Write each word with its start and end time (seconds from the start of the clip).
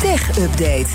Tech 0.00 0.38
Update. 0.38 0.86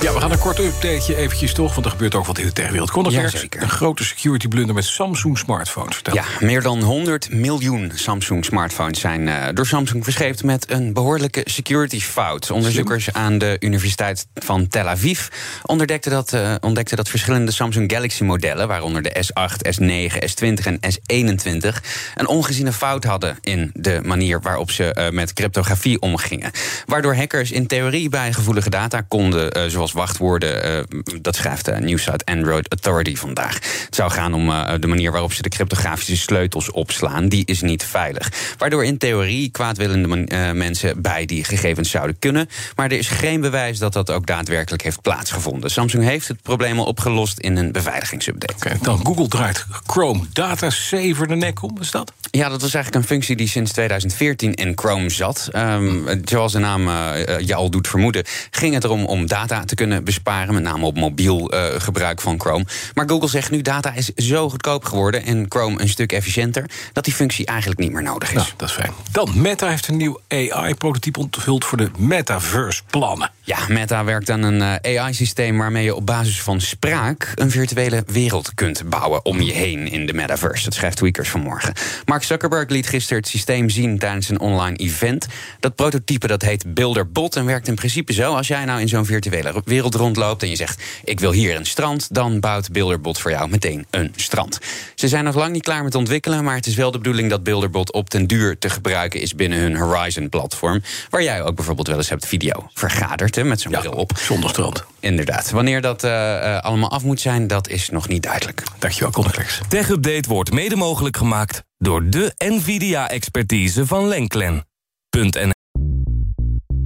Ja, 0.00 0.12
we 0.12 0.20
gaan 0.20 0.32
een 0.32 0.38
kort 0.38 0.58
updateje 0.58 1.16
eventjes 1.16 1.52
toch, 1.54 1.74
want 1.74 1.86
er 1.86 1.92
gebeurt 1.92 2.14
ook 2.14 2.26
wat 2.26 2.38
in 2.38 2.46
de 2.46 2.52
techwereld. 2.52 2.90
Kon 2.90 3.10
Ja, 3.10 3.22
er 3.22 3.30
zeker. 3.30 3.62
een 3.62 3.68
grote 3.70 4.04
security 4.04 4.48
blunder 4.48 4.74
met 4.74 4.84
Samsung 4.84 5.38
smartphones. 5.38 5.94
Vertel. 5.94 6.14
Ja, 6.14 6.24
meer 6.40 6.62
dan 6.62 6.82
100 6.82 7.32
miljoen 7.32 7.92
Samsung-smartphones 7.94 9.00
zijn 9.00 9.28
eh, 9.28 9.48
door 9.54 9.66
Samsung 9.66 10.04
verscheept 10.04 10.44
met 10.44 10.70
een 10.70 10.92
behoorlijke 10.92 11.40
security 11.44 12.00
fout. 12.00 12.50
Onderzoekers 12.50 13.12
aan 13.12 13.38
de 13.38 13.56
Universiteit 13.60 14.26
van 14.34 14.68
Tel 14.68 14.88
Aviv 14.88 15.26
ontdekten 15.62 16.10
dat, 16.10 16.32
eh, 16.32 16.54
ontdekten 16.60 16.96
dat 16.96 17.08
verschillende 17.08 17.52
Samsung 17.52 17.92
Galaxy-modellen, 17.92 18.68
waaronder 18.68 19.02
de 19.02 19.24
S8, 19.24 19.76
S9, 19.80 20.22
S20 20.28 20.66
en 20.66 20.78
S21, 20.80 21.82
een 22.14 22.26
ongeziene 22.28 22.72
fout 22.72 23.04
hadden 23.04 23.38
in 23.40 23.70
de 23.74 24.00
manier 24.04 24.40
waarop 24.40 24.70
ze 24.70 24.94
eh, 24.94 25.10
met 25.10 25.32
cryptografie 25.32 26.00
omgingen. 26.00 26.50
Waardoor 26.86 27.16
hackers 27.16 27.50
in 27.50 27.66
theorie 27.66 28.08
bij 28.08 28.31
gevoelige 28.34 28.70
data 28.70 29.00
konden, 29.00 29.52
eh, 29.52 29.66
zoals 29.66 29.92
wachtwoorden, 29.92 30.62
eh, 30.62 31.00
dat 31.20 31.36
schrijft 31.36 31.64
de 31.64 31.72
nieuwsite 31.72 32.24
Android 32.24 32.68
Authority 32.68 33.16
vandaag. 33.16 33.54
Het 33.84 33.94
zou 33.94 34.10
gaan 34.10 34.34
om 34.34 34.50
eh, 34.50 34.74
de 34.80 34.86
manier 34.86 35.12
waarop 35.12 35.32
ze 35.32 35.42
de 35.42 35.48
cryptografische 35.48 36.16
sleutels 36.16 36.70
opslaan. 36.70 37.28
Die 37.28 37.44
is 37.44 37.60
niet 37.60 37.84
veilig. 37.84 38.32
Waardoor 38.58 38.84
in 38.84 38.98
theorie 38.98 39.50
kwaadwillende 39.50 40.24
eh, 40.24 40.50
mensen 40.50 41.02
bij 41.02 41.26
die 41.26 41.44
gegevens 41.44 41.90
zouden 41.90 42.18
kunnen. 42.18 42.48
Maar 42.76 42.90
er 42.90 42.98
is 42.98 43.08
geen 43.08 43.40
bewijs 43.40 43.78
dat 43.78 43.92
dat 43.92 44.10
ook 44.10 44.26
daadwerkelijk 44.26 44.82
heeft 44.82 45.02
plaatsgevonden. 45.02 45.70
Samsung 45.70 46.04
heeft 46.04 46.28
het 46.28 46.42
probleem 46.42 46.78
al 46.78 46.84
opgelost 46.84 47.38
in 47.38 47.56
een 47.56 47.72
beveiligingsupdate. 47.72 48.54
Oké, 48.54 48.78
dan 48.82 49.00
Google 49.06 49.28
draait 49.28 49.66
Chrome 49.86 50.24
Data 50.32 50.70
Saver 50.70 51.28
de 51.28 51.34
nek 51.34 51.62
om, 51.62 51.76
is 51.80 51.90
dat? 51.90 52.12
Ja, 52.30 52.48
dat 52.48 52.60
was 52.60 52.74
eigenlijk 52.74 53.04
een 53.04 53.10
functie 53.10 53.36
die 53.36 53.48
sinds 53.48 53.72
2014 53.72 54.54
in 54.54 54.72
Chrome 54.74 55.10
zat. 55.10 55.48
Ehm, 55.52 56.18
zoals 56.24 56.52
de 56.52 56.58
naam 56.58 56.88
eh, 56.88 57.38
je 57.38 57.54
al 57.54 57.70
doet 57.70 57.88
vermoeden, 57.88 58.21
ging 58.50 58.74
het 58.74 58.84
erom 58.84 59.04
om 59.04 59.26
data 59.26 59.64
te 59.64 59.74
kunnen 59.74 60.04
besparen, 60.04 60.54
met 60.54 60.62
name 60.62 60.84
op 60.84 60.96
mobiel 60.96 61.50
eh, 61.50 61.80
gebruik 61.80 62.20
van 62.20 62.40
Chrome. 62.40 62.64
Maar 62.94 63.08
Google 63.08 63.28
zegt 63.28 63.50
nu 63.50 63.62
data 63.62 63.94
is 63.94 64.08
zo 64.14 64.48
goedkoop 64.48 64.84
geworden 64.84 65.24
en 65.24 65.46
Chrome 65.48 65.80
een 65.80 65.88
stuk 65.88 66.12
efficiënter, 66.12 66.70
dat 66.92 67.04
die 67.04 67.14
functie 67.14 67.46
eigenlijk 67.46 67.80
niet 67.80 67.92
meer 67.92 68.02
nodig 68.02 68.28
is. 68.28 68.34
Nou, 68.34 68.48
dat 68.56 68.68
is 68.68 68.74
fijn. 68.74 68.92
Dan, 69.10 69.30
Meta 69.34 69.68
heeft 69.68 69.88
een 69.88 69.96
nieuw 69.96 70.20
AI-prototype 70.28 71.18
onthuld 71.18 71.64
voor 71.64 71.78
de 71.78 71.90
Metaverse-plannen. 71.98 73.30
Ja, 73.40 73.58
Meta 73.68 74.04
werkt 74.04 74.30
aan 74.30 74.42
een 74.42 74.80
eh, 74.80 74.98
AI-systeem 74.98 75.58
waarmee 75.58 75.84
je 75.84 75.94
op 75.94 76.06
basis 76.06 76.42
van 76.42 76.60
spraak 76.60 77.32
een 77.34 77.50
virtuele 77.50 78.04
wereld 78.06 78.54
kunt 78.54 78.82
bouwen 78.88 79.24
om 79.24 79.40
je 79.40 79.52
heen 79.52 79.88
in 79.88 80.06
de 80.06 80.12
metaverse. 80.12 80.64
Dat 80.64 80.74
schrijft 80.74 80.96
Tweakers 80.96 81.28
vanmorgen. 81.28 81.72
Mark 82.04 82.22
Zuckerberg 82.22 82.68
liet 82.68 82.86
gisteren 82.86 83.18
het 83.18 83.28
systeem 83.28 83.70
zien 83.70 83.98
tijdens 83.98 84.28
een 84.28 84.40
online 84.40 84.76
event. 84.76 85.26
Dat 85.60 85.74
prototype 85.74 86.26
dat 86.26 86.42
heet 86.42 86.74
Builderbot 86.74 87.36
en 87.36 87.44
werkt 87.44 87.68
in 87.68 87.74
principe 87.74 88.11
zo: 88.12 88.34
als 88.34 88.48
jij 88.48 88.64
nou 88.64 88.80
in 88.80 88.88
zo'n 88.88 89.06
virtuele 89.06 89.62
wereld 89.64 89.94
rondloopt 89.94 90.42
en 90.42 90.48
je 90.48 90.56
zegt: 90.56 90.82
Ik 91.04 91.20
wil 91.20 91.32
hier 91.32 91.56
een 91.56 91.66
strand, 91.66 92.14
dan 92.14 92.40
bouwt 92.40 92.72
Builderbot 92.72 93.20
voor 93.20 93.30
jou 93.30 93.48
meteen 93.48 93.86
een 93.90 94.12
strand. 94.16 94.58
Ze 94.94 95.08
zijn 95.08 95.24
nog 95.24 95.34
lang 95.34 95.52
niet 95.52 95.62
klaar 95.62 95.84
met 95.84 95.94
ontwikkelen, 95.94 96.44
maar 96.44 96.54
het 96.54 96.66
is 96.66 96.74
wel 96.74 96.90
de 96.90 96.98
bedoeling 96.98 97.30
dat 97.30 97.42
Builderbot 97.42 97.92
op 97.92 98.10
den 98.10 98.26
duur 98.26 98.58
te 98.58 98.70
gebruiken 98.70 99.20
is 99.20 99.34
binnen 99.34 99.58
hun 99.58 99.76
Horizon-platform. 99.76 100.82
Waar 101.10 101.22
jij 101.22 101.42
ook 101.42 101.54
bijvoorbeeld 101.54 101.86
wel 101.86 101.96
eens 101.96 102.08
hebt 102.08 102.26
video 102.26 102.68
vergaderd 102.74 103.34
hè, 103.34 103.44
met 103.44 103.60
zo'n 103.60 103.72
bril 103.72 103.92
op. 103.92 104.12
Zonder 104.18 104.50
strand. 104.50 104.84
Inderdaad. 105.00 105.50
Wanneer 105.50 105.80
dat 105.80 106.04
eh, 106.04 106.36
eh, 106.36 106.62
allemaal 106.62 106.90
af 106.90 107.02
moet 107.02 107.20
zijn, 107.20 107.46
dat 107.46 107.68
is 107.68 107.88
nog 107.88 108.08
niet 108.08 108.22
duidelijk. 108.22 108.62
Dankjewel, 108.78 109.10
Conneclex. 109.10 109.60
Tech 109.68 109.88
Update 109.88 110.28
wordt 110.28 110.52
mede 110.52 110.76
mogelijk 110.76 111.16
gemaakt 111.16 111.62
door 111.78 112.10
de 112.10 112.32
NVIDIA-expertise 112.38 113.86
van 113.86 114.08
Lenklen. 114.08 114.64